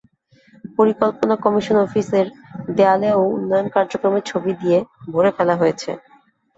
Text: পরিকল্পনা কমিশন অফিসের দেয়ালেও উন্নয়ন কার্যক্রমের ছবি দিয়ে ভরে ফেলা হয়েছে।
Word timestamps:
পরিকল্পনা 0.77 1.35
কমিশন 1.43 1.77
অফিসের 1.79 2.25
দেয়ালেও 2.77 3.19
উন্নয়ন 3.35 3.67
কার্যক্রমের 3.75 4.23
ছবি 4.25 4.51
দিয়ে 4.61 4.77
ভরে 5.11 5.31
ফেলা 5.37 5.55
হয়েছে। 5.57 5.91